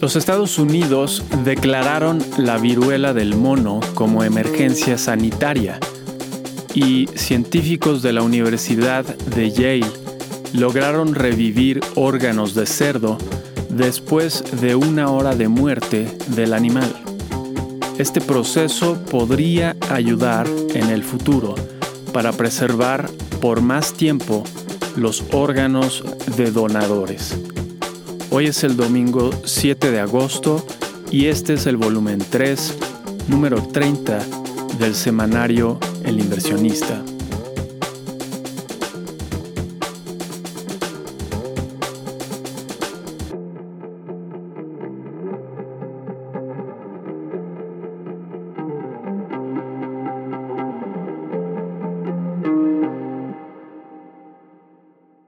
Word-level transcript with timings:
Los 0.00 0.16
Estados 0.16 0.58
Unidos 0.58 1.22
declararon 1.44 2.24
la 2.38 2.56
viruela 2.56 3.12
del 3.12 3.36
mono 3.36 3.80
como 3.94 4.24
emergencia 4.24 4.96
sanitaria 4.96 5.78
y 6.74 7.06
científicos 7.14 8.00
de 8.00 8.14
la 8.14 8.22
Universidad 8.22 9.04
de 9.04 9.50
Yale 9.50 9.86
lograron 10.54 11.14
revivir 11.14 11.80
órganos 11.96 12.54
de 12.54 12.64
cerdo 12.64 13.18
después 13.68 14.42
de 14.62 14.74
una 14.74 15.10
hora 15.10 15.34
de 15.34 15.48
muerte 15.48 16.16
del 16.28 16.54
animal. 16.54 16.90
Este 17.98 18.22
proceso 18.22 18.98
podría 19.10 19.76
ayudar 19.90 20.48
en 20.74 20.88
el 20.88 21.04
futuro 21.04 21.54
para 22.14 22.32
preservar 22.32 23.10
por 23.42 23.60
más 23.60 23.92
tiempo 23.92 24.44
los 24.96 25.22
órganos 25.30 26.02
de 26.38 26.50
donadores. 26.50 27.36
Hoy 28.32 28.46
es 28.46 28.62
el 28.62 28.76
domingo 28.76 29.30
7 29.44 29.90
de 29.90 29.98
agosto 29.98 30.64
y 31.10 31.26
este 31.26 31.54
es 31.54 31.66
el 31.66 31.76
volumen 31.76 32.20
3, 32.30 32.78
número 33.26 33.60
30 33.60 34.20
del 34.78 34.94
semanario 34.94 35.80
El 36.04 36.20
inversionista. 36.20 37.02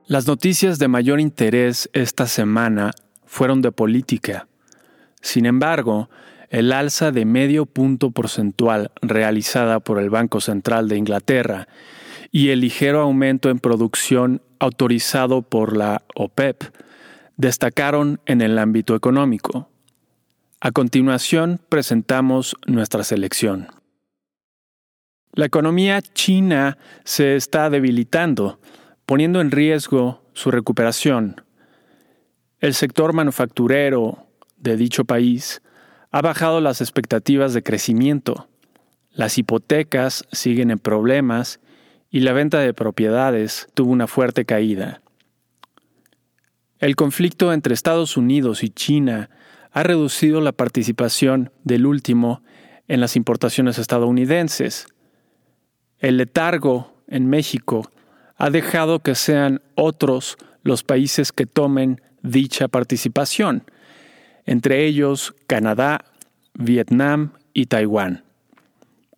Las 0.06 0.27
noticias 0.27 0.81
de 0.81 0.89
mayor 0.89 1.20
interés 1.20 1.89
esta 1.92 2.27
semana 2.27 2.91
fueron 3.25 3.62
de 3.62 3.70
política. 3.70 4.48
Sin 5.20 5.47
embargo, 5.47 6.11
el 6.50 6.72
alza 6.72 7.12
de 7.12 7.25
medio 7.25 7.67
punto 7.67 8.11
porcentual 8.11 8.91
realizada 9.00 9.78
por 9.78 10.00
el 10.00 10.11
Banco 10.11 10.41
Central 10.41 10.89
de 10.89 10.98
Inglaterra 10.98 11.69
y 12.33 12.48
el 12.48 12.61
ligero 12.61 13.00
aumento 13.00 13.48
en 13.48 13.61
producción 13.61 14.42
autorizado 14.58 15.42
por 15.42 15.77
la 15.77 16.03
OPEP 16.17 16.64
destacaron 17.36 18.20
en 18.27 18.41
el 18.41 18.58
ámbito 18.58 18.97
económico. 18.97 19.70
A 20.61 20.73
continuación 20.73 21.61
presentamos 21.69 22.56
nuestra 22.67 23.05
selección. 23.05 23.69
La 25.33 25.47
economía 25.47 26.03
china 26.03 26.77
se 27.05 27.36
está 27.36 27.70
debilitando 27.70 28.58
poniendo 29.06 29.41
en 29.41 29.50
riesgo 29.50 30.22
su 30.33 30.50
recuperación. 30.50 31.42
El 32.61 32.75
sector 32.75 33.12
manufacturero 33.12 34.27
de 34.56 34.77
dicho 34.77 35.05
país 35.05 35.62
ha 36.11 36.22
bajado 36.22 36.61
las 36.61 36.81
expectativas 36.81 37.55
de 37.55 37.62
crecimiento. 37.62 38.48
Las 39.11 39.39
hipotecas 39.39 40.25
siguen 40.33 40.70
en 40.70 40.78
problemas 40.78 41.61
y 42.11 42.20
la 42.20 42.33
venta 42.33 42.61
de 42.61 42.75
propiedades 42.75 43.69
tuvo 43.75 43.91
una 43.91 44.06
fuerte 44.06 44.45
caída. 44.45 45.03
El 46.78 46.97
conflicto 46.97 47.53
entre 47.53 47.75
Estados 47.75 48.17
Unidos 48.17 48.62
y 48.62 48.69
China 48.69 49.30
ha 49.70 49.83
reducido 49.83 50.41
la 50.41 50.53
participación 50.53 51.50
del 51.64 51.86
último 51.86 52.42
en 52.89 53.00
las 53.00 53.17
importaciones 53.17 53.78
estadounidenses. 53.78 54.86
El 55.98 56.19
letargo 56.19 56.92
en 57.06 57.28
México 57.28 57.91
ha 58.43 58.51
dejado 58.51 58.98
que 58.98 59.15
sean 59.15 59.62
otros 59.77 60.37
los 60.65 60.83
países 60.83 61.31
que 61.31 61.47
tomen 61.47 62.01
dicha 62.23 62.67
participación, 62.67 63.63
entre 64.47 64.85
ellos 64.85 65.36
Canadá, 65.47 66.07
Vietnam 66.55 67.35
y 67.55 67.67
Taiwán. 67.67 68.25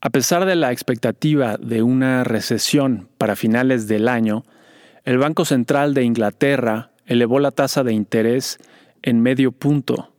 A 0.03 0.11
pesar 0.11 0.45
de 0.45 0.57
la 0.57 0.73
expectativa 0.73 1.57
de 1.57 1.83
una 1.83 2.23
recesión 2.23 3.09
para 3.17 3.35
finales 3.35 3.89
del 3.89 4.09
año, 4.09 4.45
el 5.05 5.17
Banco 5.17 5.47
Central 5.47 5.95
de 5.95 6.05
Inglaterra 6.05 6.91
elevó 7.07 7.41
la 7.41 7.51
tasa 7.51 7.83
de 7.83 7.95
interés 7.95 8.59
en 9.01 9.23
medio 9.23 9.53
punto, 9.53 10.13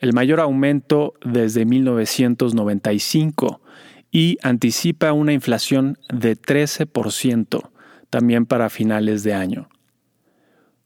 el 0.00 0.12
mayor 0.12 0.40
aumento 0.40 1.14
desde 1.24 1.64
1995, 1.64 3.62
y 4.10 4.36
anticipa 4.42 5.14
una 5.14 5.32
inflación 5.32 5.96
de 6.12 6.36
13% 6.36 7.70
también 8.14 8.46
para 8.46 8.70
finales 8.70 9.24
de 9.24 9.34
año. 9.34 9.68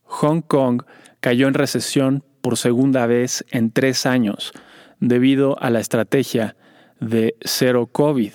Hong 0.04 0.40
Kong 0.40 0.84
cayó 1.20 1.46
en 1.46 1.52
recesión 1.52 2.24
por 2.40 2.56
segunda 2.56 3.04
vez 3.04 3.44
en 3.50 3.70
tres 3.70 4.06
años 4.06 4.54
debido 4.98 5.60
a 5.60 5.68
la 5.68 5.78
estrategia 5.78 6.56
de 7.00 7.36
cero 7.42 7.86
COVID. 7.92 8.32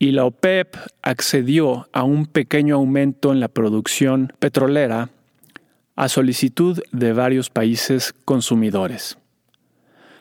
Y 0.00 0.10
la 0.10 0.24
OPEP 0.24 0.74
accedió 1.02 1.88
a 1.92 2.02
un 2.02 2.26
pequeño 2.26 2.74
aumento 2.74 3.30
en 3.30 3.38
la 3.38 3.46
producción 3.46 4.32
petrolera 4.40 5.10
a 5.94 6.08
solicitud 6.08 6.82
de 6.90 7.12
varios 7.12 7.48
países 7.48 8.12
consumidores. 8.24 9.18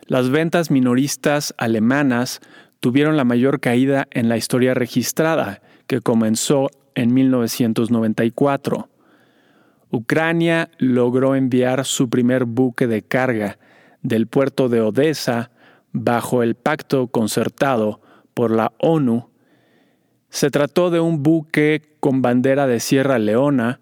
Las 0.05 0.29
ventas 0.29 0.69
minoristas 0.69 1.55
alemanas 1.57 2.39
tuvieron 2.79 3.17
la 3.17 3.23
mayor 3.23 3.59
caída 3.59 4.07
en 4.11 4.29
la 4.29 4.37
historia 4.37 4.75
registrada, 4.75 5.63
que 5.87 6.01
comenzó 6.01 6.69
en 6.99 7.13
1994. 7.13 8.89
Ucrania 9.89 10.69
logró 10.77 11.35
enviar 11.35 11.85
su 11.85 12.09
primer 12.09 12.45
buque 12.45 12.87
de 12.87 13.01
carga 13.01 13.57
del 14.01 14.27
puerto 14.27 14.69
de 14.69 14.81
Odessa 14.81 15.51
bajo 15.91 16.43
el 16.43 16.55
pacto 16.55 17.07
concertado 17.07 18.01
por 18.33 18.51
la 18.51 18.73
ONU. 18.79 19.29
Se 20.29 20.51
trató 20.51 20.91
de 20.91 20.99
un 20.99 21.23
buque 21.23 21.95
con 21.99 22.21
bandera 22.21 22.67
de 22.67 22.79
Sierra 22.79 23.17
Leona 23.17 23.79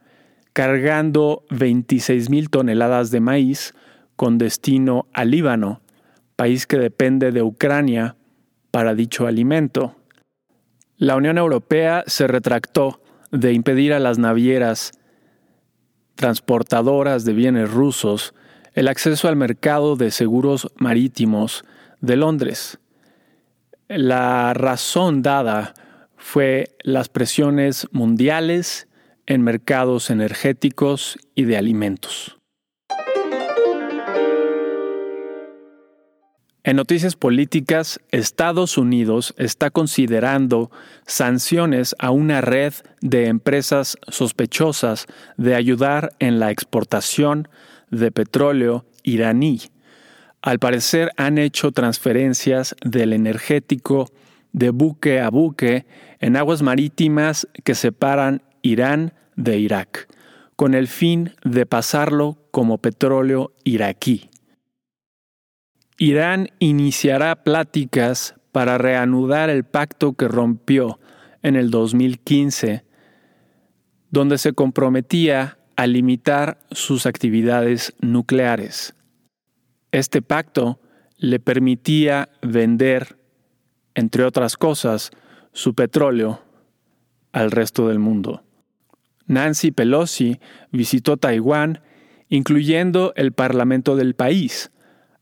cargando 0.54 1.44
26.000 1.50 2.50
toneladas 2.50 3.12
de 3.12 3.20
maíz 3.20 3.74
con 4.16 4.38
destino 4.38 5.08
a 5.14 5.26
Líbano, 5.26 5.82
país 6.36 6.66
que 6.66 6.78
depende 6.78 7.32
de 7.32 7.44
Ucrania 7.44 8.16
para 8.72 8.96
dicho 8.96 9.28
alimento. 9.28 9.96
La 10.98 11.16
Unión 11.16 11.38
Europea 11.38 12.04
se 12.08 12.26
retractó 12.26 13.02
de 13.32 13.54
impedir 13.54 13.94
a 13.94 14.00
las 14.00 14.18
navieras 14.18 14.92
transportadoras 16.16 17.26
de 17.26 17.34
bienes 17.34 17.72
rusos 17.72 18.34
el 18.74 18.88
acceso 18.88 19.28
al 19.28 19.36
mercado 19.36 19.96
de 19.96 20.12
seguros 20.12 20.72
marítimos 20.76 21.64
de 22.02 22.16
Londres. 22.16 22.80
La 23.88 24.54
razón 24.54 25.22
dada 25.22 25.74
fue 26.16 26.76
las 26.84 27.10
presiones 27.10 27.88
mundiales 27.92 28.88
en 29.26 29.42
mercados 29.42 30.10
energéticos 30.10 31.18
y 31.36 31.46
de 31.46 31.58
alimentos. 31.58 32.37
En 36.68 36.76
noticias 36.76 37.16
políticas, 37.16 38.02
Estados 38.12 38.78
Unidos 38.78 39.34
está 39.38 39.70
considerando 39.70 40.70
sanciones 41.06 41.96
a 41.98 42.12
una 42.12 42.42
red 42.42 42.74
de 43.00 43.28
empresas 43.28 43.98
sospechosas 44.10 45.08
de 45.38 45.56
ayudar 45.56 46.12
en 46.20 46.42
la 46.42 46.52
exportación 46.52 47.48
de 47.90 48.12
petróleo 48.12 48.86
iraní. 49.04 49.62
Al 50.42 50.60
parecer 50.60 51.14
han 51.16 51.38
hecho 51.38 51.72
transferencias 51.72 52.76
del 52.84 53.14
energético 53.14 54.12
de 54.52 54.72
buque 54.72 55.22
a 55.22 55.30
buque 55.30 55.86
en 56.20 56.36
aguas 56.36 56.64
marítimas 56.64 57.48
que 57.64 57.76
separan 57.76 58.42
Irán 58.62 59.14
de 59.38 59.58
Irak, 59.58 60.10
con 60.58 60.74
el 60.74 60.90
fin 60.90 61.34
de 61.46 61.66
pasarlo 61.66 62.38
como 62.52 62.78
petróleo 62.80 63.54
iraquí. 63.64 64.30
Irán 65.98 66.50
iniciará 66.60 67.44
pláticas 67.44 68.36
para 68.52 68.78
reanudar 68.78 69.50
el 69.50 69.64
pacto 69.64 70.14
que 70.14 70.28
rompió 70.28 71.00
en 71.42 71.56
el 71.56 71.72
2015, 71.72 72.86
donde 74.12 74.38
se 74.38 74.54
comprometía 74.54 75.58
a 75.76 75.88
limitar 75.88 76.60
sus 76.72 77.08
actividades 77.08 77.96
nucleares. 78.00 78.96
Este 79.92 80.22
pacto 80.22 80.80
le 81.18 81.40
permitía 81.40 82.30
vender, 82.44 83.18
entre 83.96 84.24
otras 84.24 84.56
cosas, 84.56 85.10
su 85.52 85.74
petróleo 85.74 86.44
al 87.32 87.50
resto 87.50 87.88
del 87.88 87.98
mundo. 87.98 88.44
Nancy 89.26 89.72
Pelosi 89.72 90.40
visitó 90.72 91.18
Taiwán, 91.18 91.82
incluyendo 92.30 93.14
el 93.16 93.32
Parlamento 93.32 93.96
del 93.96 94.14
país, 94.14 94.72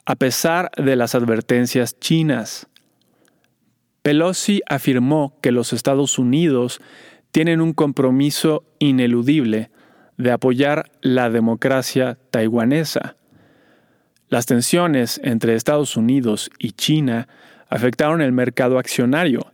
a 0.06 0.16
pesar 0.16 0.72
de 0.78 0.96
las 0.96 1.16
advertencias 1.16 2.00
chinas. 2.00 2.68
Pelosi 4.04 4.62
afirmó 4.69 5.38
que 5.42 5.52
los 5.52 5.74
Estados 5.74 6.19
Unidos 6.19 6.80
tienen 7.31 7.60
un 7.60 7.74
compromiso 7.74 8.63
ineludible 8.80 9.72
de 10.18 10.31
apoyar 10.31 10.92
la 11.02 11.30
democracia 11.30 12.18
taiwanesa. 12.30 13.18
Las 14.30 14.46
tensiones 14.46 15.19
entre 15.24 15.56
Estados 15.56 15.98
Unidos 15.98 16.50
y 16.60 16.72
China 16.72 17.28
afectaron 17.68 18.22
el 18.22 18.31
mercado 18.31 18.78
accionario. 18.78 19.52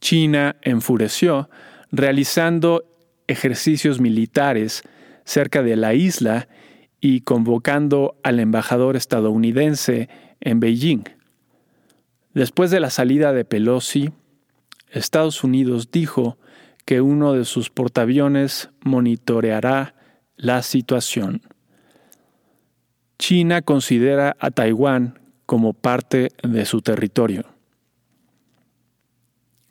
China 0.00 0.56
enfureció 0.62 1.48
realizando 1.90 2.84
ejercicios 3.26 4.00
militares 4.00 4.82
cerca 5.24 5.62
de 5.62 5.76
la 5.76 5.94
isla 5.94 6.48
y 7.04 7.20
convocando 7.20 8.16
al 8.22 8.40
embajador 8.40 8.96
estadounidense 8.96 10.08
en 10.40 10.58
Beijing. 10.58 11.04
Después 12.32 12.70
de 12.70 12.80
la 12.80 12.88
salida 12.88 13.34
de 13.34 13.44
Pelosi, 13.44 14.10
Estados 14.90 15.44
Unidos 15.44 15.90
dijo 15.90 16.38
que 16.86 17.02
uno 17.02 17.34
de 17.34 17.44
sus 17.44 17.68
portaaviones 17.68 18.70
monitoreará 18.82 19.94
la 20.38 20.62
situación. 20.62 21.42
China 23.18 23.60
considera 23.60 24.34
a 24.40 24.50
Taiwán 24.50 25.20
como 25.44 25.74
parte 25.74 26.30
de 26.42 26.64
su 26.64 26.80
territorio. 26.80 27.44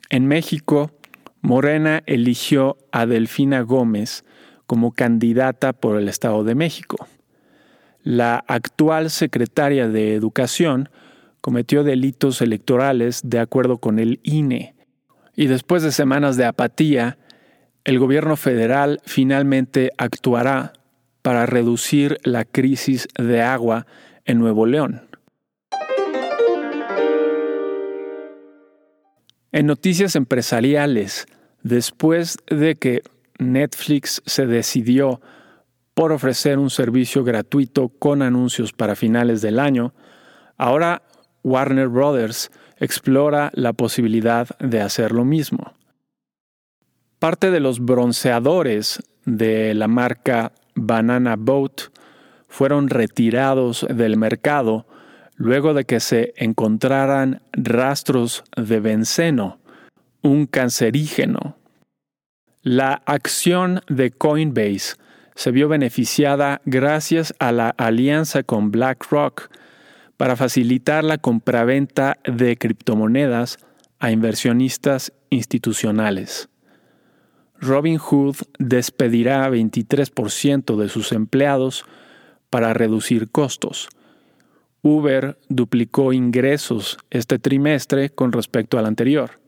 En 0.08 0.28
México, 0.28 0.92
Morena 1.40 2.04
eligió 2.06 2.76
a 2.92 3.06
Delfina 3.06 3.62
Gómez 3.62 4.24
como 4.68 4.92
candidata 4.92 5.72
por 5.72 5.98
el 5.98 6.08
Estado 6.08 6.44
de 6.44 6.54
México. 6.54 7.08
La 8.04 8.44
actual 8.48 9.08
secretaria 9.08 9.88
de 9.88 10.14
Educación 10.14 10.90
cometió 11.40 11.84
delitos 11.84 12.42
electorales 12.42 13.22
de 13.24 13.38
acuerdo 13.38 13.78
con 13.78 13.98
el 13.98 14.20
INE. 14.22 14.74
Y 15.34 15.46
después 15.46 15.82
de 15.82 15.90
semanas 15.90 16.36
de 16.36 16.44
apatía, 16.44 17.16
el 17.84 17.98
gobierno 17.98 18.36
federal 18.36 19.00
finalmente 19.06 19.90
actuará 19.96 20.74
para 21.22 21.46
reducir 21.46 22.18
la 22.24 22.44
crisis 22.44 23.08
de 23.16 23.40
agua 23.40 23.86
en 24.26 24.38
Nuevo 24.38 24.66
León. 24.66 25.08
En 29.50 29.64
noticias 29.64 30.14
empresariales, 30.14 31.26
después 31.62 32.36
de 32.48 32.74
que 32.74 33.02
Netflix 33.38 34.20
se 34.26 34.46
decidió 34.46 35.22
por 35.94 36.12
ofrecer 36.12 36.58
un 36.58 36.70
servicio 36.70 37.24
gratuito 37.24 37.88
con 37.88 38.22
anuncios 38.22 38.72
para 38.72 38.96
finales 38.96 39.40
del 39.40 39.58
año, 39.58 39.94
ahora 40.58 41.02
Warner 41.42 41.88
Brothers 41.88 42.50
explora 42.78 43.50
la 43.54 43.72
posibilidad 43.72 44.48
de 44.58 44.80
hacer 44.80 45.12
lo 45.12 45.24
mismo. 45.24 45.74
Parte 47.18 47.50
de 47.50 47.60
los 47.60 47.80
bronceadores 47.80 49.02
de 49.24 49.72
la 49.74 49.88
marca 49.88 50.52
Banana 50.74 51.36
Boat 51.36 51.92
fueron 52.48 52.88
retirados 52.88 53.86
del 53.88 54.16
mercado 54.16 54.86
luego 55.36 55.74
de 55.74 55.84
que 55.84 56.00
se 56.00 56.32
encontraran 56.36 57.42
rastros 57.52 58.44
de 58.56 58.80
benceno, 58.80 59.58
un 60.22 60.46
cancerígeno. 60.46 61.56
La 62.62 63.02
acción 63.04 63.80
de 63.88 64.10
Coinbase 64.10 64.96
se 65.34 65.50
vio 65.50 65.68
beneficiada 65.68 66.60
gracias 66.64 67.34
a 67.38 67.52
la 67.52 67.70
alianza 67.70 68.42
con 68.42 68.70
BlackRock, 68.70 69.50
para 70.16 70.36
facilitar 70.36 71.04
la 71.04 71.18
compraventa 71.18 72.18
de 72.24 72.56
criptomonedas 72.56 73.58
a 73.98 74.10
inversionistas 74.10 75.12
institucionales. 75.30 76.48
Robinhood 77.60 78.36
despedirá 78.58 79.48
23% 79.48 80.76
de 80.76 80.88
sus 80.88 81.12
empleados 81.12 81.84
para 82.50 82.74
reducir 82.74 83.30
costos. 83.30 83.88
Uber 84.82 85.38
duplicó 85.48 86.12
ingresos 86.12 86.98
este 87.10 87.38
trimestre 87.38 88.10
con 88.10 88.32
respecto 88.32 88.78
al 88.78 88.86
anterior. 88.86 89.40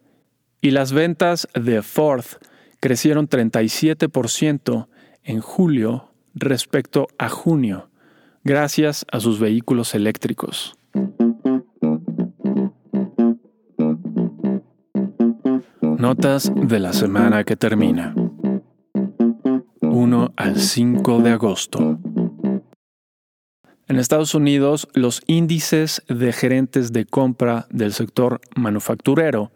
Y 0.62 0.70
las 0.70 0.92
ventas 0.92 1.46
de 1.54 1.82
Ford 1.82 2.24
crecieron 2.80 3.28
37% 3.28 4.88
en 5.26 5.40
julio 5.40 6.12
respecto 6.34 7.08
a 7.18 7.28
junio 7.28 7.90
gracias 8.44 9.04
a 9.10 9.18
sus 9.18 9.40
vehículos 9.40 9.94
eléctricos. 9.94 10.78
Notas 15.98 16.52
de 16.54 16.78
la 16.78 16.92
semana 16.92 17.42
que 17.42 17.56
termina. 17.56 18.14
1 19.80 20.32
al 20.36 20.60
5 20.60 21.22
de 21.22 21.30
agosto. 21.30 21.98
En 23.88 23.98
Estados 23.98 24.34
Unidos, 24.34 24.88
los 24.94 25.22
índices 25.26 26.02
de 26.08 26.32
gerentes 26.32 26.92
de 26.92 27.04
compra 27.04 27.66
del 27.70 27.92
sector 27.92 28.40
manufacturero 28.54 29.50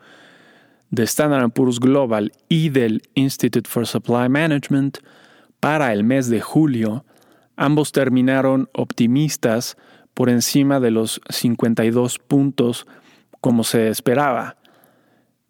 de 0.90 1.04
Standard 1.04 1.50
Poor's 1.50 1.78
Global 1.78 2.32
y 2.48 2.70
del 2.70 3.02
Institute 3.14 3.68
for 3.68 3.86
Supply 3.86 4.28
Management 4.28 4.98
para 5.60 5.92
el 5.92 6.04
mes 6.04 6.28
de 6.28 6.40
julio 6.40 7.04
Ambos 7.60 7.92
terminaron 7.92 8.70
optimistas 8.72 9.76
por 10.14 10.30
encima 10.30 10.80
de 10.80 10.90
los 10.90 11.20
52 11.28 12.18
puntos 12.18 12.86
como 13.42 13.64
se 13.64 13.88
esperaba. 13.88 14.56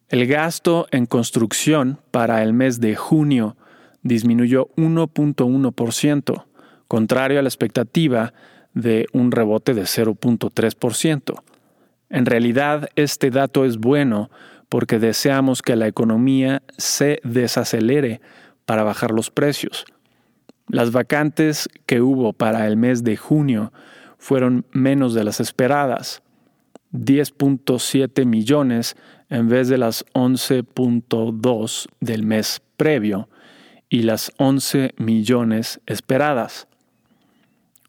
El 0.08 0.26
gasto 0.26 0.88
en 0.90 1.06
construcción 1.06 2.00
para 2.10 2.42
el 2.42 2.52
mes 2.52 2.80
de 2.80 2.96
junio 2.96 3.56
disminuyó 4.02 4.70
1.1%, 4.74 6.46
contrario 6.88 7.38
a 7.38 7.42
la 7.42 7.48
expectativa 7.48 8.34
de 8.74 9.06
un 9.12 9.30
rebote 9.30 9.72
de 9.72 9.82
0.3%. 9.82 11.44
En 12.08 12.26
realidad, 12.26 12.88
este 12.96 13.30
dato 13.30 13.64
es 13.64 13.76
bueno 13.76 14.32
porque 14.68 14.98
deseamos 14.98 15.62
que 15.62 15.76
la 15.76 15.86
economía 15.86 16.64
se 16.76 17.20
desacelere 17.22 18.20
para 18.64 18.82
bajar 18.82 19.12
los 19.12 19.30
precios. 19.30 19.84
Las 20.70 20.92
vacantes 20.92 21.68
que 21.86 22.00
hubo 22.00 22.32
para 22.32 22.68
el 22.68 22.76
mes 22.76 23.02
de 23.02 23.16
junio 23.16 23.72
fueron 24.18 24.64
menos 24.70 25.14
de 25.14 25.24
las 25.24 25.40
esperadas, 25.40 26.22
10.7 26.92 28.24
millones 28.24 28.96
en 29.30 29.48
vez 29.48 29.68
de 29.68 29.78
las 29.78 30.04
11.2 30.14 31.88
del 32.00 32.22
mes 32.22 32.62
previo 32.76 33.28
y 33.88 34.02
las 34.02 34.32
11 34.36 34.94
millones 34.96 35.80
esperadas. 35.86 36.68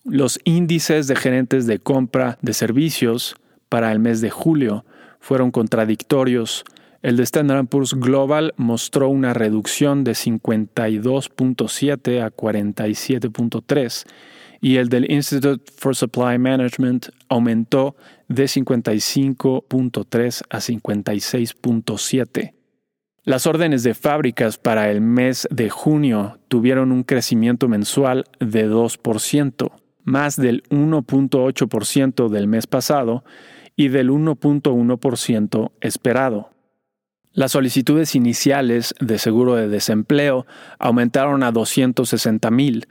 Los 0.04 0.40
índices 0.44 1.08
de 1.08 1.16
gerentes 1.16 1.68
de 1.68 1.78
compra 1.78 2.40
de 2.42 2.54
servicios 2.54 3.36
para 3.70 3.92
el 3.92 4.00
mes 4.00 4.22
de 4.22 4.32
julio 4.32 4.86
fueron 5.20 5.52
contradictorios 5.52 6.66
el 7.02 7.18
de 7.18 7.24
Standard 7.24 7.66
Poor's 7.68 7.94
Global 7.94 8.54
mostró 8.58 9.08
una 9.10 9.34
reducción 9.34 10.04
de 10.04 10.12
52.7 10.12 12.22
a 12.22 12.30
47.3 12.30 14.06
y 14.62 14.78
el 14.78 14.90
del 14.90 15.12
Institute 15.12 15.72
for 15.76 15.96
Supply 15.96 16.38
Management 16.38 17.08
aumentó 17.28 17.96
de 18.28 18.44
55.3 18.46 20.44
a 20.50 20.58
56.7. 20.58 22.54
Las 23.24 23.48
órdenes 23.48 23.84
de 23.84 23.94
fábricas 23.94 24.58
para 24.58 24.90
el 24.90 25.02
mes 25.02 25.48
de 25.52 25.70
junio 25.70 26.40
tuvieron 26.48 26.92
un 26.92 27.04
crecimiento 27.04 27.68
mensual 27.68 28.26
de 28.40 28.68
2%, 28.70 29.72
más 30.04 30.38
del 30.38 30.64
1.8% 30.70 32.30
del 32.30 32.48
mes 32.48 32.66
pasado 32.68 33.24
y 33.76 33.90
del 33.90 34.10
1.1% 34.10 35.72
esperado. 35.82 36.50
Las 37.34 37.54
solicitudes 37.54 38.14
iniciales 38.16 38.94
de 39.00 39.18
seguro 39.18 39.56
de 39.56 39.70
desempleo 39.70 40.46
aumentaron 40.80 41.44
a 41.44 41.52
260 41.54 42.52
mil, 42.52 42.88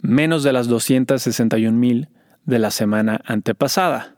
menos 0.00 0.42
de 0.42 0.52
las 0.54 0.66
261 0.66 1.76
mil 1.76 2.08
de 2.46 2.58
la 2.58 2.70
semana 2.70 3.20
antepasada. 3.26 4.16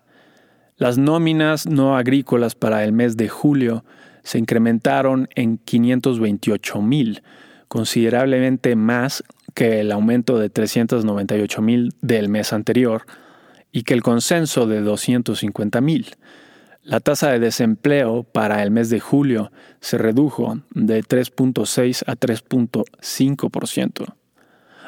Las 0.77 0.97
nóminas 0.97 1.67
no 1.67 1.97
agrícolas 1.97 2.55
para 2.55 2.85
el 2.85 2.93
mes 2.93 3.17
de 3.17 3.29
julio 3.29 3.85
se 4.23 4.39
incrementaron 4.39 5.29
en 5.35 5.59
528 5.59 6.81
mil, 6.81 7.23
considerablemente 7.67 8.77
más 8.77 9.25
que 9.55 9.81
el 9.81 9.91
aumento 9.91 10.39
de 10.39 10.51
398 10.51 11.63
mil 11.63 11.93
del 12.01 12.29
mes 12.29 12.53
anterior 12.53 13.07
y 13.73 13.83
que 13.83 13.95
el 13.95 14.03
consenso 14.03 14.69
de 14.69 14.83
250 14.83 15.81
mil. 15.81 16.15
La 16.85 17.01
tasa 17.01 17.31
de 17.31 17.39
desempleo 17.39 18.25
para 18.25 18.63
el 18.63 18.71
mes 18.71 18.91
de 18.91 19.01
julio 19.01 19.51
se 19.81 19.97
redujo 19.97 20.61
de 20.75 21.03
3.6 21.03 22.03
a 22.07 22.15
3.5%. 22.15 24.15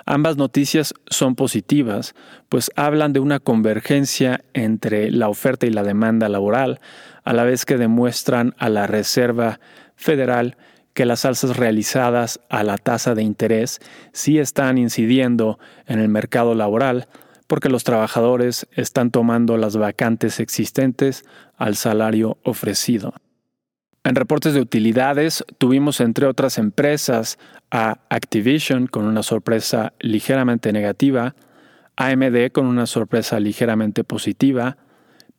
Ambas 0.04 0.36
noticias 0.36 0.92
son 1.06 1.36
positivas, 1.36 2.14
pues 2.50 2.70
hablan 2.76 3.14
de 3.14 3.20
una 3.20 3.40
convergencia 3.40 4.44
entre 4.52 5.10
la 5.10 5.30
oferta 5.30 5.64
y 5.64 5.70
la 5.70 5.82
demanda 5.82 6.28
laboral, 6.28 6.80
a 7.24 7.32
la 7.32 7.44
vez 7.44 7.64
que 7.64 7.78
demuestran 7.78 8.54
a 8.58 8.68
la 8.68 8.86
Reserva 8.86 9.58
Federal 9.96 10.58
que 10.92 11.06
las 11.06 11.24
alzas 11.24 11.56
realizadas 11.56 12.40
a 12.50 12.62
la 12.62 12.76
tasa 12.76 13.14
de 13.14 13.22
interés 13.22 13.80
sí 14.12 14.38
están 14.38 14.76
incidiendo 14.76 15.58
en 15.86 15.98
el 15.98 16.08
mercado 16.08 16.54
laboral, 16.54 17.08
porque 17.46 17.68
los 17.68 17.84
trabajadores 17.84 18.66
están 18.72 19.10
tomando 19.10 19.56
las 19.56 19.76
vacantes 19.76 20.40
existentes 20.40 21.24
al 21.56 21.76
salario 21.76 22.38
ofrecido. 22.42 23.14
En 24.04 24.14
reportes 24.14 24.54
de 24.54 24.60
utilidades 24.60 25.44
tuvimos 25.58 26.00
entre 26.00 26.26
otras 26.26 26.58
empresas 26.58 27.38
a 27.72 27.98
Activision 28.08 28.86
con 28.86 29.04
una 29.04 29.22
sorpresa 29.22 29.94
ligeramente 29.98 30.72
negativa, 30.72 31.34
AMD 31.96 32.52
con 32.52 32.66
una 32.66 32.86
sorpresa 32.86 33.40
ligeramente 33.40 34.04
positiva, 34.04 34.76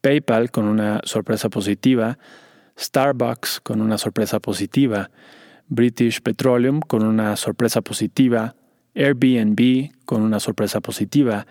PayPal 0.02 0.52
con 0.52 0.66
una 0.66 1.00
sorpresa 1.06 1.50
positiva, 1.50 2.18
Starbucks 2.78 3.62
con 3.62 3.82
una 3.82 3.98
sorpresa 3.98 4.40
positiva, 4.40 5.10
British 5.68 6.22
Petroleum 6.22 6.82
con 6.82 7.04
una 7.04 7.36
sorpresa 7.36 7.82
positiva, 7.82 8.56
Airbnb 8.96 9.92
con 10.06 10.22
una 10.22 10.40
sorpresa 10.40 10.82
positiva, 10.82 11.46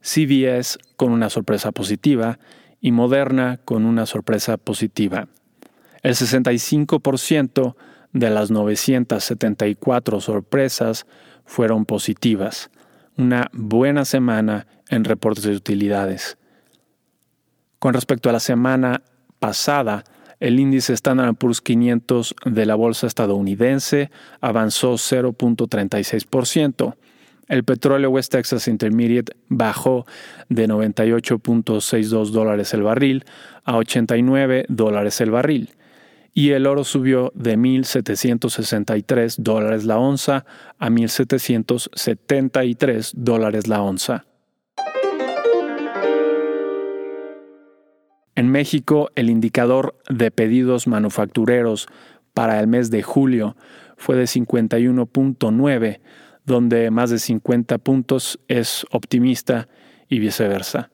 CVS 0.00 0.78
con 0.96 1.12
una 1.12 1.30
sorpresa 1.30 1.72
positiva 1.72 2.38
y 2.80 2.92
Moderna 2.92 3.60
con 3.64 3.84
una 3.84 4.06
sorpresa 4.06 4.56
positiva. 4.56 5.28
El 6.02 6.14
65% 6.14 7.76
de 8.12 8.30
las 8.30 8.50
974 8.50 10.20
sorpresas 10.20 11.06
fueron 11.44 11.84
positivas. 11.84 12.70
Una 13.16 13.50
buena 13.52 14.04
semana 14.04 14.66
en 14.88 15.04
reportes 15.04 15.44
de 15.44 15.54
utilidades. 15.54 16.38
Con 17.78 17.94
respecto 17.94 18.28
a 18.28 18.32
la 18.32 18.40
semana 18.40 19.02
pasada, 19.38 20.04
el 20.38 20.58
índice 20.58 20.94
Standard 20.94 21.34
Poor's 21.34 21.60
500 21.60 22.34
de 22.46 22.66
la 22.66 22.74
bolsa 22.74 23.06
estadounidense 23.06 24.10
avanzó 24.40 24.94
0.36%. 24.94 26.96
El 27.50 27.64
petróleo 27.64 28.08
West 28.10 28.30
Texas 28.30 28.68
Intermediate 28.68 29.32
bajó 29.48 30.06
de 30.48 30.68
98.62 30.68 32.30
dólares 32.30 32.72
el 32.74 32.84
barril 32.84 33.24
a 33.64 33.76
89 33.76 34.66
dólares 34.68 35.20
el 35.20 35.32
barril. 35.32 35.70
Y 36.32 36.50
el 36.50 36.68
oro 36.68 36.84
subió 36.84 37.32
de 37.34 37.58
1.763 37.58 39.38
dólares 39.38 39.84
la 39.84 39.98
onza 39.98 40.44
a 40.78 40.90
1.773 40.90 43.14
dólares 43.16 43.66
la 43.66 43.82
onza. 43.82 44.26
En 48.36 48.48
México, 48.48 49.10
el 49.16 49.28
indicador 49.28 49.96
de 50.08 50.30
pedidos 50.30 50.86
manufactureros 50.86 51.88
para 52.32 52.60
el 52.60 52.68
mes 52.68 52.92
de 52.92 53.02
julio 53.02 53.56
fue 53.96 54.14
de 54.14 54.26
51.9, 54.26 55.98
donde 56.50 56.90
más 56.90 57.10
de 57.10 57.18
50 57.18 57.78
puntos 57.78 58.40
es 58.48 58.84
optimista 58.90 59.68
y 60.08 60.18
viceversa. 60.18 60.90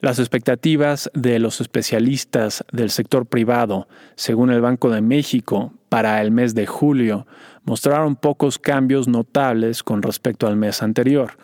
Las 0.00 0.18
expectativas 0.18 1.10
de 1.14 1.38
los 1.38 1.62
especialistas 1.62 2.62
del 2.70 2.90
sector 2.90 3.24
privado, 3.24 3.88
según 4.14 4.50
el 4.50 4.60
Banco 4.60 4.90
de 4.90 5.00
México, 5.00 5.72
para 5.88 6.20
el 6.20 6.30
mes 6.30 6.54
de 6.54 6.66
julio 6.66 7.26
mostraron 7.64 8.16
pocos 8.16 8.58
cambios 8.58 9.08
notables 9.08 9.82
con 9.82 10.02
respecto 10.02 10.46
al 10.46 10.56
mes 10.56 10.82
anterior. 10.82 11.38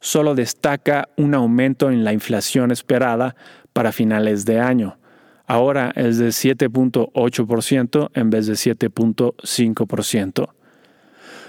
Solo 0.00 0.34
destaca 0.34 1.08
un 1.16 1.34
aumento 1.34 1.90
en 1.90 2.02
la 2.02 2.12
inflación 2.12 2.72
esperada 2.72 3.36
para 3.72 3.92
finales 3.92 4.44
de 4.44 4.58
año. 4.58 4.98
Ahora 5.46 5.92
es 5.94 6.18
de 6.18 6.28
7.8% 6.28 8.10
en 8.14 8.30
vez 8.30 8.48
de 8.48 8.54
7.5%. 8.54 10.55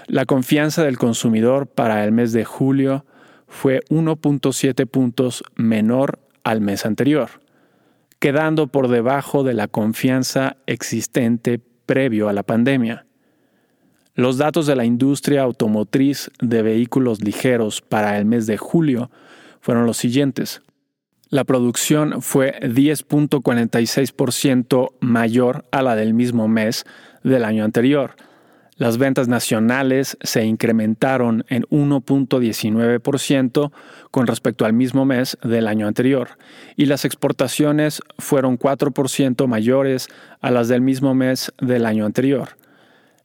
La 0.08 0.24
confianza 0.24 0.82
del 0.84 0.96
consumidor 0.96 1.66
para 1.66 2.02
el 2.02 2.12
mes 2.12 2.32
de 2.32 2.46
julio 2.46 3.04
fue 3.46 3.82
1.7 3.90 4.86
puntos 4.86 5.44
menor 5.54 6.18
al 6.44 6.62
mes 6.62 6.86
anterior, 6.86 7.28
quedando 8.18 8.68
por 8.68 8.88
debajo 8.88 9.44
de 9.44 9.52
la 9.52 9.68
confianza 9.68 10.56
existente 10.64 11.60
previo 11.84 12.30
a 12.30 12.32
la 12.32 12.42
pandemia. 12.42 13.04
Los 14.14 14.38
datos 14.38 14.66
de 14.66 14.76
la 14.76 14.86
industria 14.86 15.42
automotriz 15.42 16.30
de 16.40 16.62
vehículos 16.62 17.22
ligeros 17.22 17.82
para 17.82 18.16
el 18.16 18.24
mes 18.24 18.46
de 18.46 18.56
julio 18.56 19.10
fueron 19.60 19.84
los 19.84 19.98
siguientes. 19.98 20.62
La 21.28 21.44
producción 21.44 22.22
fue 22.22 22.58
10.46% 22.60 24.92
mayor 25.00 25.66
a 25.70 25.82
la 25.82 25.96
del 25.96 26.14
mismo 26.14 26.48
mes 26.48 26.86
del 27.22 27.44
año 27.44 27.62
anterior. 27.62 28.16
Las 28.78 28.96
ventas 28.96 29.28
nacionales 29.28 30.16
se 30.22 30.46
incrementaron 30.46 31.44
en 31.48 31.64
1.19% 31.64 33.72
con 34.10 34.26
respecto 34.26 34.64
al 34.64 34.72
mismo 34.72 35.04
mes 35.04 35.36
del 35.42 35.68
año 35.68 35.86
anterior 35.86 36.30
y 36.76 36.86
las 36.86 37.04
exportaciones 37.04 38.00
fueron 38.18 38.58
4% 38.58 39.46
mayores 39.46 40.08
a 40.40 40.50
las 40.50 40.68
del 40.68 40.80
mismo 40.80 41.14
mes 41.14 41.52
del 41.60 41.84
año 41.84 42.06
anterior. 42.06 42.56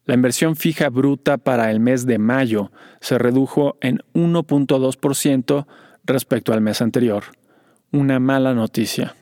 La 0.06 0.16
inversión 0.16 0.56
fija 0.56 0.90
bruta 0.90 1.38
para 1.38 1.72
el 1.72 1.80
mes 1.80 2.06
de 2.06 2.18
mayo 2.18 2.72
se 3.00 3.18
redujo 3.18 3.78
en 3.80 4.00
1.2% 4.14 5.66
respecto 6.06 6.52
al 6.52 6.60
mes 6.60 6.82
anterior 6.82 7.24
una 7.94 8.20
mala 8.20 8.56
noticia. 8.56 9.16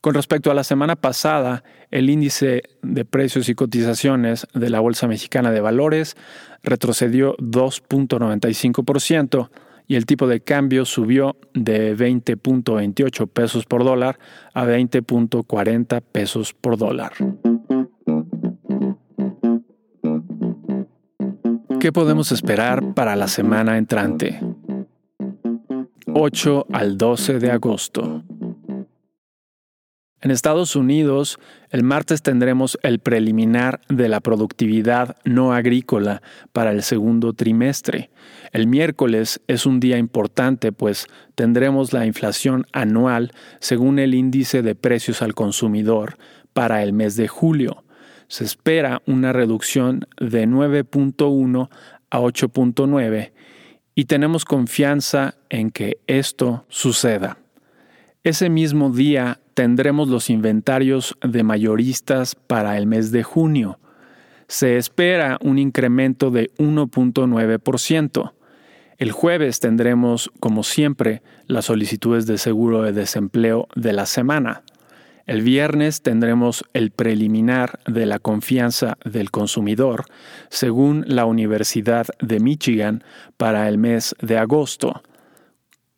Con 0.00 0.14
respecto 0.14 0.50
a 0.50 0.54
la 0.54 0.64
semana 0.64 0.96
pasada, 0.96 1.62
el 1.90 2.08
índice 2.08 2.62
de 2.82 3.04
precios 3.04 3.50
y 3.50 3.54
cotizaciones 3.54 4.46
de 4.54 4.70
la 4.70 4.80
Bolsa 4.80 5.06
Mexicana 5.06 5.50
de 5.50 5.60
Valores 5.60 6.16
retrocedió 6.62 7.36
2.95% 7.36 9.50
y 9.86 9.96
el 9.96 10.06
tipo 10.06 10.26
de 10.26 10.40
cambio 10.40 10.86
subió 10.86 11.36
de 11.52 11.94
20.28 11.94 13.28
pesos 13.28 13.66
por 13.66 13.84
dólar 13.84 14.18
a 14.54 14.64
20.40 14.64 16.00
pesos 16.00 16.54
por 16.54 16.78
dólar. 16.78 17.12
¿Qué 21.78 21.92
podemos 21.92 22.32
esperar 22.32 22.94
para 22.94 23.16
la 23.16 23.28
semana 23.28 23.76
entrante? 23.76 24.40
8 26.06 26.66
al 26.72 26.96
12 26.96 27.38
de 27.38 27.50
agosto. 27.50 28.24
En 30.22 30.30
Estados 30.30 30.76
Unidos, 30.76 31.38
el 31.70 31.82
martes 31.82 32.20
tendremos 32.20 32.78
el 32.82 32.98
preliminar 32.98 33.80
de 33.88 34.06
la 34.08 34.20
productividad 34.20 35.16
no 35.24 35.54
agrícola 35.54 36.20
para 36.52 36.72
el 36.72 36.82
segundo 36.82 37.32
trimestre. 37.32 38.10
El 38.52 38.66
miércoles 38.66 39.40
es 39.46 39.64
un 39.64 39.80
día 39.80 39.96
importante, 39.96 40.72
pues 40.72 41.06
tendremos 41.34 41.94
la 41.94 42.04
inflación 42.04 42.66
anual 42.72 43.32
según 43.60 43.98
el 43.98 44.14
índice 44.14 44.60
de 44.60 44.74
precios 44.74 45.22
al 45.22 45.34
consumidor 45.34 46.18
para 46.52 46.82
el 46.82 46.92
mes 46.92 47.16
de 47.16 47.26
julio. 47.26 47.84
Se 48.28 48.44
espera 48.44 49.00
una 49.06 49.32
reducción 49.32 50.06
de 50.18 50.46
9.1 50.46 51.70
a 52.10 52.20
8.9 52.20 53.32
y 53.94 54.04
tenemos 54.04 54.44
confianza 54.44 55.36
en 55.48 55.70
que 55.70 55.98
esto 56.06 56.66
suceda. 56.68 57.38
Ese 58.22 58.50
mismo 58.50 58.90
día 58.90 59.40
tendremos 59.54 60.08
los 60.08 60.28
inventarios 60.28 61.16
de 61.22 61.42
mayoristas 61.42 62.34
para 62.34 62.76
el 62.76 62.86
mes 62.86 63.12
de 63.12 63.22
junio. 63.22 63.78
Se 64.46 64.76
espera 64.76 65.38
un 65.40 65.58
incremento 65.58 66.30
de 66.30 66.50
1.9%. 66.58 68.32
El 68.98 69.12
jueves 69.12 69.58
tendremos, 69.60 70.30
como 70.38 70.64
siempre, 70.64 71.22
las 71.46 71.64
solicitudes 71.64 72.26
de 72.26 72.36
seguro 72.36 72.82
de 72.82 72.92
desempleo 72.92 73.68
de 73.74 73.94
la 73.94 74.04
semana. 74.04 74.64
El 75.24 75.40
viernes 75.40 76.02
tendremos 76.02 76.62
el 76.74 76.90
preliminar 76.90 77.78
de 77.86 78.04
la 78.04 78.18
confianza 78.18 78.98
del 79.02 79.30
consumidor, 79.30 80.04
según 80.50 81.06
la 81.06 81.24
Universidad 81.24 82.06
de 82.20 82.38
Michigan, 82.38 83.02
para 83.38 83.66
el 83.66 83.78
mes 83.78 84.14
de 84.20 84.36
agosto. 84.36 85.02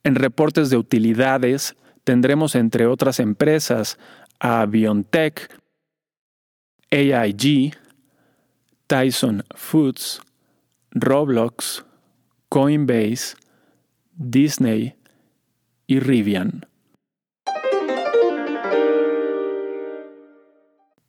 En 0.04 0.14
reportes 0.14 0.70
de 0.70 0.76
utilidades 0.76 1.74
tendremos, 2.04 2.54
entre 2.54 2.87
otras 2.87 3.21
empresas, 3.21 3.99
a 4.40 4.66
BioNTech, 4.66 5.50
AIG, 6.90 7.75
Tyson 8.87 9.44
Foods, 9.54 10.21
Roblox, 10.90 11.85
Coinbase, 12.49 13.37
Disney 14.14 14.94
y 15.87 16.00
Rivian. 16.00 16.66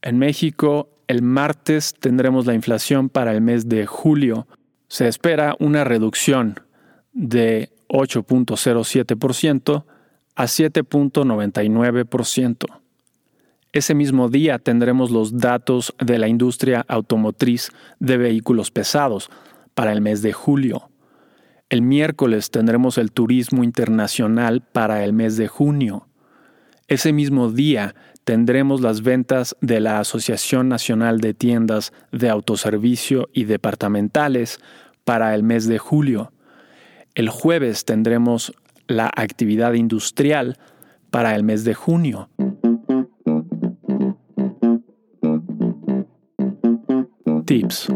En 0.01 0.19
México, 0.19 0.89
el 1.07 1.21
martes 1.21 1.93
tendremos 1.99 2.45
la 2.45 2.53
inflación 2.53 3.09
para 3.09 3.31
el 3.33 3.41
mes 3.41 3.67
de 3.69 3.85
julio. 3.85 4.47
Se 4.87 5.07
espera 5.07 5.55
una 5.59 5.83
reducción 5.83 6.59
de 7.13 7.71
8.07% 7.89 9.85
a 10.35 10.45
7.99%. 10.45 12.65
Ese 13.71 13.95
mismo 13.95 14.29
día 14.29 14.59
tendremos 14.59 15.09
los 15.09 15.39
datos 15.39 15.95
de 15.99 16.19
la 16.19 16.27
industria 16.27 16.85
automotriz 16.87 17.71
de 17.99 18.17
vehículos 18.17 18.69
pesados 18.69 19.31
para 19.73 19.91
el 19.91 20.01
mes 20.01 20.21
de 20.21 20.31
julio. 20.31 20.91
El 21.69 21.81
miércoles 21.81 22.51
tendremos 22.51 22.99
el 22.99 23.11
turismo 23.11 23.63
internacional 23.63 24.61
para 24.61 25.03
el 25.03 25.13
mes 25.13 25.37
de 25.37 25.47
junio. 25.47 26.07
Ese 26.87 27.13
mismo 27.13 27.49
día 27.49 27.95
tendremos 28.23 28.81
las 28.81 29.01
ventas 29.01 29.55
de 29.59 29.79
la 29.79 29.99
Asociación 29.99 30.69
Nacional 30.69 31.19
de 31.19 31.33
Tiendas 31.33 31.93
de 32.11 32.29
Autoservicio 32.29 33.27
y 33.33 33.45
Departamentales 33.45 34.59
para 35.03 35.33
el 35.33 35.41
mes 35.41 35.67
de 35.67 35.79
julio. 35.79 36.31
El 37.15 37.29
jueves 37.29 37.85
tendremos 37.85 38.53
la 38.87 39.11
actividad 39.15 39.73
industrial 39.73 40.57
para 41.09 41.35
el 41.35 41.43
mes 41.43 41.63
de 41.63 41.73
junio. 41.73 42.29
Tips. 47.45 47.87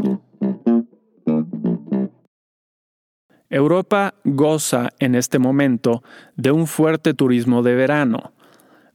Europa 3.49 4.13
goza 4.23 4.89
en 4.99 5.15
este 5.15 5.39
momento 5.39 6.03
de 6.35 6.51
un 6.51 6.67
fuerte 6.67 7.13
turismo 7.13 7.63
de 7.63 7.75
verano 7.75 8.33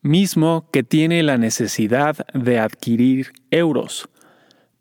mismo 0.02 0.68
que 0.72 0.82
tiene 0.82 1.22
la 1.22 1.38
necesidad 1.38 2.26
de 2.34 2.58
adquirir 2.58 3.32
euros. 3.50 4.08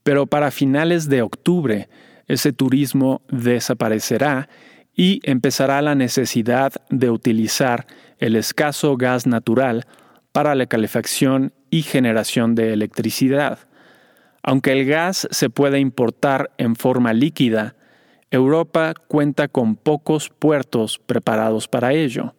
Pero 0.04 0.26
para 0.26 0.52
finales 0.52 1.08
de 1.08 1.22
octubre 1.22 1.90
ese 2.28 2.54
turismo 2.54 3.22
desaparecerá 3.30 4.50
y 5.02 5.20
empezará 5.24 5.82
la 5.82 5.96
necesidad 5.96 6.74
de 6.92 7.10
utilizar 7.10 7.88
el 8.20 8.36
escaso 8.36 8.98
gas 8.98 9.26
natural 9.26 9.88
para 10.32 10.54
la 10.54 10.68
calefacción 10.68 11.54
y 11.72 11.82
generación 11.82 12.54
de 12.54 12.72
electricidad. 12.72 13.58
Aunque 14.44 14.74
el 14.74 14.86
gas 14.86 15.28
se 15.32 15.50
puede 15.50 15.80
importar 15.80 16.52
en 16.60 16.76
forma 16.76 17.14
líquida, 17.14 17.76
Europa 18.30 18.94
cuenta 19.08 19.48
con 19.48 19.76
pocos 19.76 20.30
puertos 20.30 21.00
preparados 21.00 21.68
para 21.68 21.94
ello. 21.94 22.36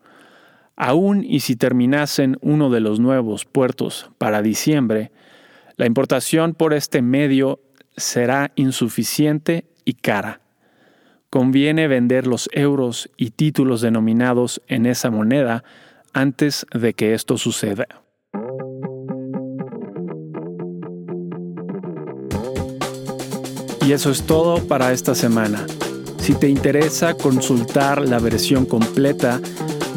Aún 0.76 1.24
y 1.24 1.40
si 1.40 1.56
terminasen 1.56 2.38
uno 2.42 2.70
de 2.70 2.78
los 2.78 3.00
nuevos 3.00 3.44
puertos 3.44 4.08
para 4.18 4.40
diciembre, 4.40 5.10
la 5.76 5.86
importación 5.86 6.54
por 6.54 6.74
este 6.74 7.02
medio 7.02 7.58
será 7.96 8.52
insuficiente 8.54 9.64
y 9.84 9.94
cara. 9.94 10.42
Conviene 11.32 11.88
vender 11.88 12.26
los 12.26 12.50
euros 12.52 13.08
y 13.16 13.30
títulos 13.30 13.80
denominados 13.80 14.60
en 14.68 14.84
esa 14.84 15.10
moneda 15.10 15.64
antes 16.12 16.66
de 16.74 16.92
que 16.92 17.14
esto 17.14 17.38
suceda. 17.38 17.86
Y 23.80 23.92
eso 23.92 24.10
es 24.10 24.24
todo 24.24 24.68
para 24.68 24.92
esta 24.92 25.14
semana. 25.14 25.64
Si 26.18 26.34
te 26.34 26.50
interesa 26.50 27.14
consultar 27.14 28.06
la 28.06 28.18
versión 28.18 28.66
completa, 28.66 29.40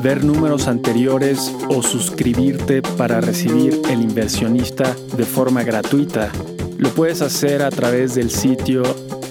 ver 0.02 0.24
números 0.24 0.70
anteriores 0.70 1.54
o 1.68 1.84
suscribirte 1.84 2.82
para 2.82 3.20
recibir 3.20 3.82
El 3.90 4.02
inversionista 4.02 4.96
de 5.18 5.26
forma 5.26 5.64
gratuita, 5.64 6.32
lo 6.78 6.88
puedes 6.92 7.22
hacer 7.22 7.62
a 7.62 7.72
través 7.72 8.16
del 8.16 8.32
sitio 8.32 8.84